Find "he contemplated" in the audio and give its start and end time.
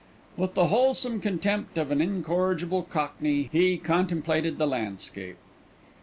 3.51-4.57